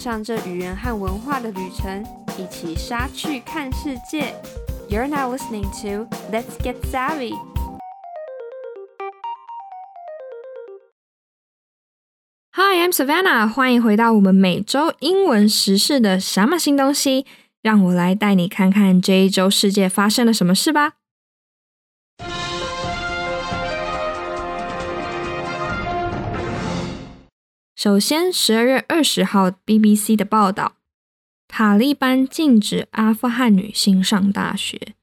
[0.00, 2.02] 上这语言和文化的旅程，
[2.38, 4.34] 一起杀去看世界。
[4.88, 7.34] You're now listening to Let's Get Savvy.
[12.52, 13.46] Hi, I'm Savannah.
[13.46, 17.26] 欢迎回到我们每周英文时事的什么新东西？
[17.60, 20.94] 让我来带你看看这一周世界发生了什么事吧。
[27.79, 30.77] 首先，十二月二十号，BBC 的报道：
[31.47, 34.95] 塔利班禁止阿富汗女性上大学。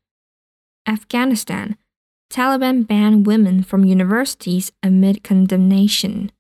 [0.84, 1.76] Afghanistan
[2.28, 6.30] Taliban ban women from universities amid condemnation.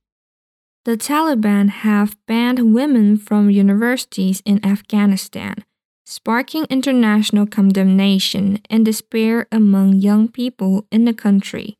[0.84, 5.58] The Taliban have banned women from universities in Afghanistan,
[6.04, 11.76] sparking international condemnation and despair among young people in the country.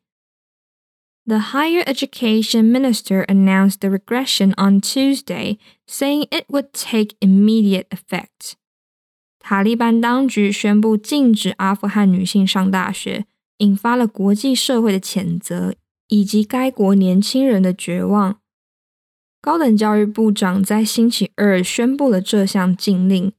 [1.27, 8.55] The higher education minister announced the regression on Tuesday, saying it would take immediate effect.
[9.39, 13.27] 塔利班当局宣布禁止阿富汗女性上大学，
[13.59, 15.75] 引发了国际社会的谴责
[16.09, 18.41] 以及该国年轻人的绝望。
[19.41, 23.33] 高等教育部长在星期二宣布了这项禁令，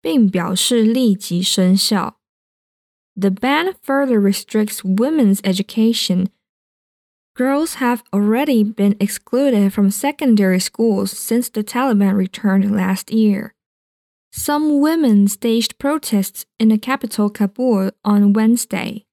[0.00, 2.18] 并表示立即生效。
[3.14, 6.28] The ban further restricts women's education.
[7.34, 13.52] Girls have already been excluded from secondary schools since the Taliban returned last year.
[14.32, 19.04] Some women staged protests in the capital Kabul on Wednesday.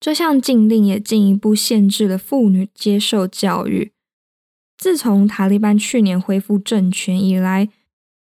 [0.00, 3.92] 这项禁令也进一步限制了妇女接受教育。
[4.76, 7.68] 自从塔利班去年恢复政权以来，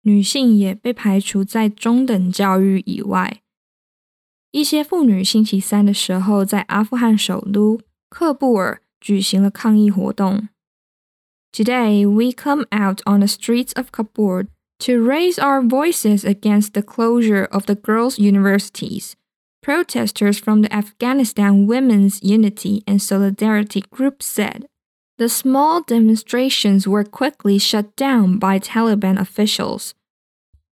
[0.01, 3.41] 女性也被排除在中等教育以外。
[4.49, 10.49] 一些妇女星期三的时候在阿富汗首都喀布尔 举行了抗议活动。
[11.51, 14.47] Today we come out on the streets of Kabul
[14.79, 19.13] to raise our voices against the closure of the girls' universities.
[19.61, 24.67] Protesters from the Afghanistan Women's Unity and Solidarity Group said.
[25.17, 29.93] The small demonstrations were quickly shut down by Taliban officials.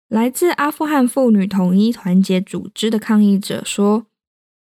[0.08, 4.06] 来自阿富汗妇女统一团结组织的抗议者说：“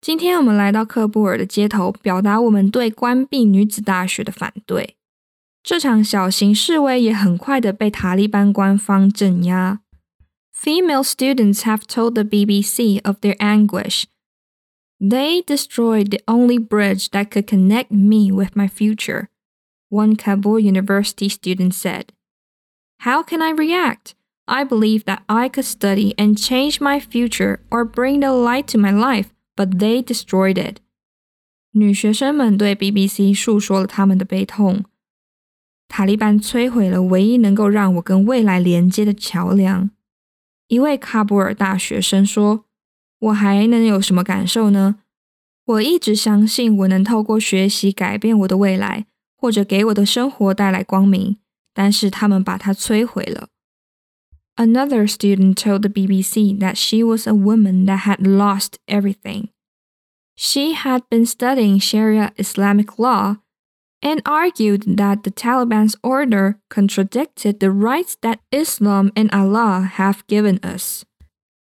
[0.01, 4.95] 今天我们来到喀布尔的街头，表达我们对关闭女子大学的反对。
[5.63, 9.81] 这场小型示威也很快的被塔利班官方镇压。
[10.55, 14.05] Female students have told the BBC of their anguish.
[14.99, 19.27] They destroyed the only bridge that could connect me with my future
[19.89, 22.13] one Kabul University student said.
[23.01, 24.15] How can I react?
[24.47, 28.77] I believe that I could study and change my future or bring the light to
[28.77, 30.76] my life, but they destroyed it.
[31.72, 34.84] 女学生们对 BBC 述说了他们的悲痛。
[35.88, 39.90] 塔利班摧毁了唯一能够让我跟未来连接的桥梁。
[40.68, 42.64] 一位喀布尔大学生说
[43.20, 44.96] ：“我还能有什么感受呢？
[45.64, 49.06] 我一直相信我能透过学习改变我的未来。”
[49.42, 51.38] 或者给我的生活带来光明，
[51.74, 53.48] 但是他们把它摧毁了。
[54.58, 59.48] Another student told the BBC that she was a woman that had lost everything.
[60.34, 63.36] She had been studying Sharia Islamic law
[64.02, 70.58] and argued that the Taliban's order contradicted the rights that Islam and Allah have given
[70.62, 71.04] us.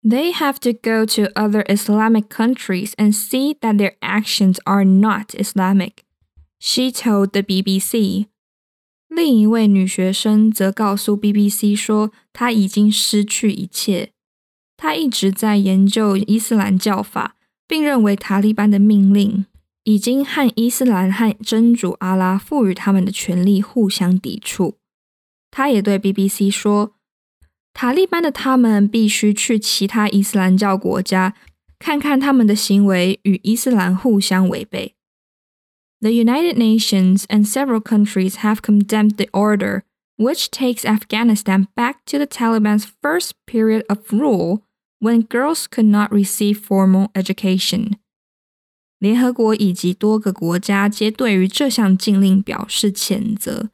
[0.03, 5.35] They have to go to other Islamic countries and see that their actions are not
[5.35, 6.05] Islamic.
[6.59, 8.27] She told the BBC。
[9.11, 14.13] 另一位女学生则告诉 BBC 说，她已经失去一切。
[14.77, 17.35] 她一直在研究伊斯兰教法，
[17.67, 19.45] 并认为塔利班的命令
[19.85, 24.77] 已经和伊斯兰和真主阿拉赋予他们的权利互相抵触。
[25.51, 26.95] 她也对 BBC 说，
[27.75, 31.35] 塔利班的他们必须去其他伊斯兰教国家，
[31.81, 34.95] 看看他们的行为与伊斯兰互相违背。
[36.02, 39.84] The United Nations and several countries have condemned the order,
[40.18, 44.64] which takes Afghanistan back to the Taliban's first period of rule
[45.00, 47.98] when girls could not receive formal education.
[49.00, 53.70] 联合国以及多个国家皆对于这项禁令表示谴责。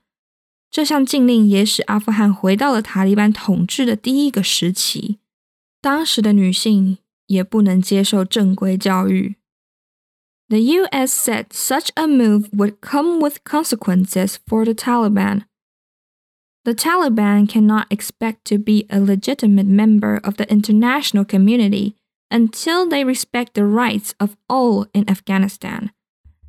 [0.70, 5.20] 这项禁令也使阿富汗回到了塔利班统治的第一个时期。
[5.82, 9.36] 当时的女性也不能接受正规教育。
[10.49, 15.45] The US said such a move would come with consequences for the Taliban.
[16.65, 21.97] The Taliban cannot expect to be a legitimate member of the international community
[22.31, 25.93] until they respect the rights of all in Afghanistan,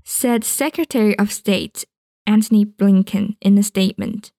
[0.04, 1.86] said Secretary of State
[2.26, 4.32] Antony Blinken in a statement.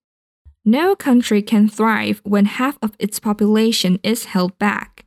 [0.64, 4.98] No country can thrive when half of its population is held back.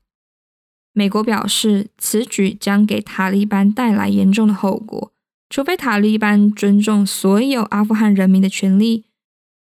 [0.94, 5.14] 美国表示，此举将给塔利班带来严重的后果。
[5.50, 9.06] 除非塔利班尊重所有阿富汗人民的权利，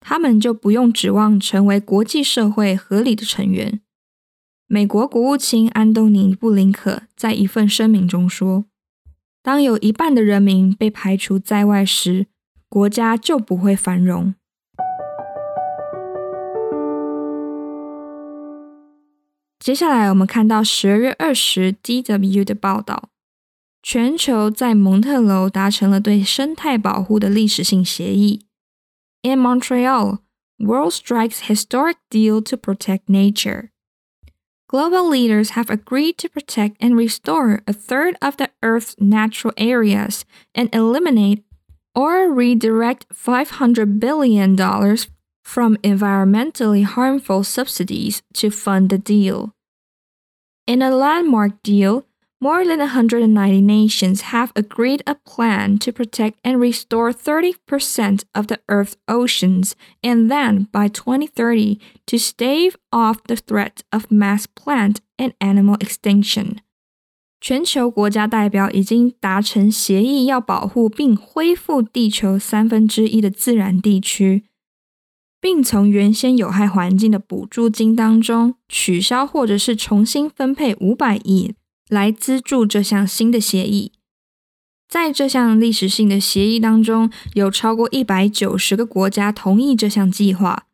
[0.01, 3.81] 他们就不用指望成为国际社会合理的成员。
[4.67, 8.67] 美国国务卿安东尼·布林克在一份声明中说
[9.43, 12.27] ：“当有一半的人民被排除在外时，
[12.69, 14.35] 国家就不会繁荣。”
[19.69, 23.11] 接下来我们看到十二月二十 DW 的报道，
[23.83, 28.47] 全球在蒙特娄达成了对生态保护的历史性协议。
[29.21, 30.21] In Montreal,
[30.59, 33.69] world strikes historic deal to protect nature.
[34.69, 40.23] Global leaders have agreed to protect and restore a third of the Earth's natural areas
[40.55, 41.43] and eliminate
[41.95, 44.57] or redirect $500 billion
[45.45, 49.53] from environmentally harmful subsidies to fund the deal.
[50.68, 52.06] In a landmark deal,
[52.40, 58.60] more than 190 nations have agreed a plan to protect and restore 30% of the
[58.68, 65.34] Earth's oceans, and then by 2030 to stave off the threat of mass plant and
[65.40, 66.58] animal extinction.
[67.40, 74.46] 全球国家代表已经达成协议，要保护并恢复地球三分之一的自然地区，
[75.41, 81.55] 并从原先有害环境的补助金当中取消或者是重新分配五百亿
[81.89, 83.93] 来资助这项新的协议。
[84.89, 90.65] 在这项历史性的协议当中，有超过一百九十个国家同意这项计划，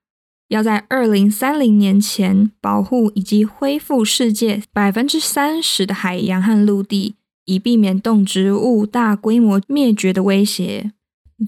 [0.48, 10.92] 要在二零三零年前保护以及恢复世界百分之三十的海洋和陆地，以避免动植物大规模灭绝的威胁。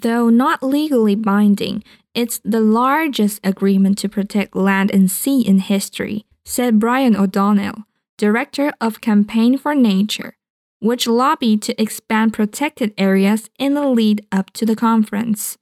[0.03, 1.83] Though not legally binding,
[2.13, 7.85] it's the largest agreement to protect land and sea in history, said Brian O'Donnell.
[8.19, 10.37] Director of Campaign for Nature,
[10.81, 15.57] which lobbied to expand protected areas in the lead up to the conference.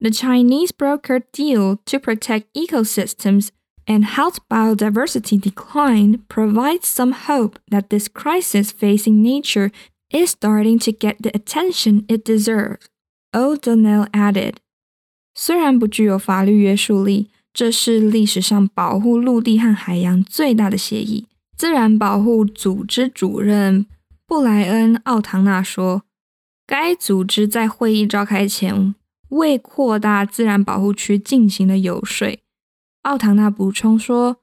[0.00, 3.50] The Chinese brokered deal to protect ecosystems
[3.86, 9.70] and halt biodiversity decline provides some hope that this crisis facing nature
[10.10, 12.88] is starting to get the attention it deserves.
[13.32, 14.54] O'Donnell added.
[15.34, 21.26] 虽然不具有法律约束力，这是历史上保护陆地和海洋最大的协议。
[21.56, 23.86] 自然保护组织主任
[24.26, 26.02] 布莱恩·奥唐纳说
[26.66, 28.94] ：“该组织在会议召开前
[29.30, 32.38] 为扩大自然保护区进行了游说。”
[33.04, 34.38] 奥唐纳补充说：“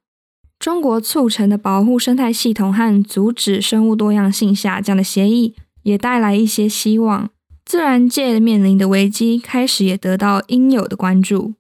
[0.58, 7.30] 中国促成的保护生态系统和阻止生物多样性下降的协议也带来一些希望，
[7.65, 11.55] 自然界面临的危机开始也得到应有的关注。”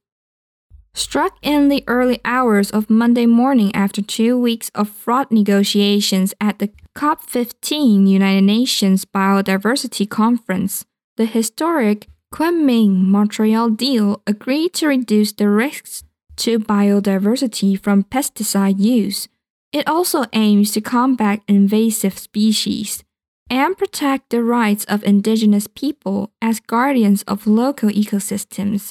[0.94, 6.58] Struck in the early hours of Monday morning after two weeks of fraught negotiations at
[6.58, 10.84] the COP15 United Nations Biodiversity Conference,
[11.16, 16.04] the historic Kunming Montreal deal agreed to reduce the risks
[16.38, 19.28] to biodiversity from pesticide use.
[19.72, 23.04] It also aims to combat invasive species
[23.48, 28.90] and protect the rights of indigenous people as guardians of local ecosystems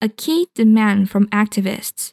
[0.00, 2.10] a key demand from activists。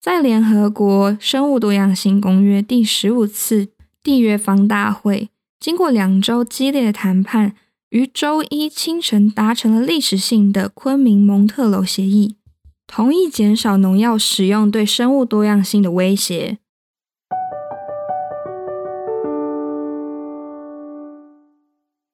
[0.00, 3.68] 在联合国生物多样性公约第十五次
[4.02, 5.28] 缔约方大会，
[5.58, 7.54] 经过两周激烈的谈判，
[7.90, 12.36] 于周一清晨达成了历史性的昆明蒙特楼协议，
[12.86, 16.58] 同意减少农药使用对生物多样性的威胁。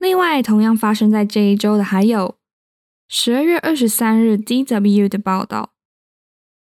[0.00, 2.36] 另外，同样发生在这一周的还有。
[3.08, 5.72] 十二月二十三日，DW 的报道：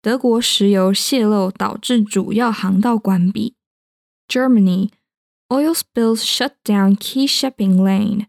[0.01, 3.55] 德国石油泄漏导致主要航道关闭。
[4.27, 4.89] Germany
[5.49, 8.27] oil spills shut down key shipping lane.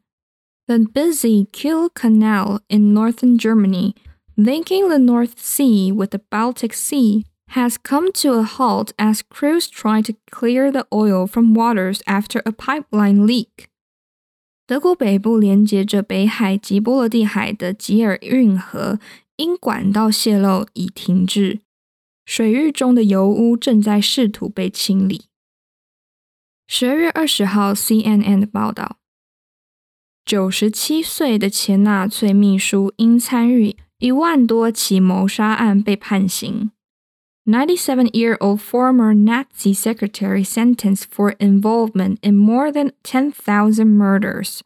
[0.67, 3.95] The busy Kiel Canal in northern Germany,
[4.37, 9.69] linking the North Sea with the Baltic Sea, has come to a halt as crews
[9.69, 13.69] try to clear the oil from waters after a pipeline leak.
[14.68, 19.00] 德国北部连接着北海及波罗的海的吉尔运河
[19.36, 21.60] 因管道泄漏已停滞，
[22.26, 25.26] 水域中的油污正在试图被清理。
[26.68, 28.98] 十二月二十号，CNN 的报道：
[30.26, 36.72] 九十七岁的前纳粹秘书因参与一万多起谋杀案被判刑。
[37.48, 44.64] Ninety-seven-year-old former Nazi secretary sentenced for involvement in more than 10,000 murders.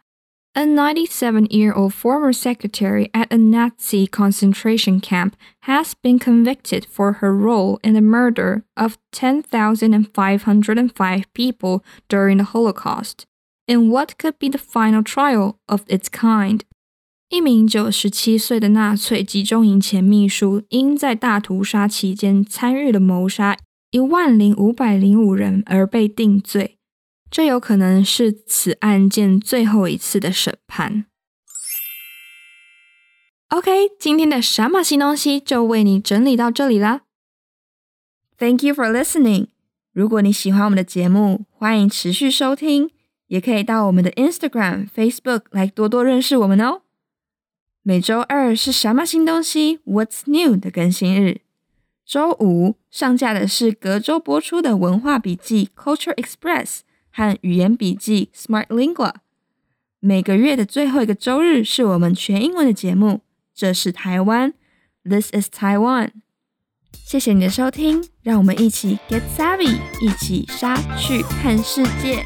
[0.55, 7.11] A 97 year old former secretary at a Nazi concentration camp has been convicted for
[7.13, 13.25] her role in the murder of 10,505 people during the Holocaust,
[13.67, 16.63] in what could be the final trial of its kind.
[17.29, 23.55] 一名九十七岁的纳粹集中营前秘书，因在大屠杀期间参与了谋杀
[23.91, 26.79] 一万零五百零五人而被定罪。
[27.29, 31.05] 这有可能是此案件最后一次的审判。
[33.49, 37.01] OK，今天的什么新东西就为你整理到这里啦。
[38.39, 39.49] Thank you for listening。
[39.93, 42.89] 如果你喜欢我们的节目，欢迎持续收听，
[43.27, 46.81] 也可以到我们的 Instagram、Facebook 来多多认识我们哦。
[47.83, 51.41] 每周二是什么新东西 What's New 的更新日，
[52.05, 56.79] 周五上架的是隔周播出的文化笔记 Culture Express。
[57.11, 59.15] 和语言笔记 Smart Lingua。
[59.99, 63.21] 每个月的最后一个周日是我们全英文的节目。
[63.53, 64.53] 这是台湾
[65.03, 66.11] ，This is Taiwan。
[66.93, 72.23] 谢谢你的收听，让我们一起 Get Savvy，一起杀去看世界。